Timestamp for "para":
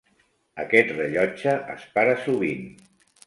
1.99-2.17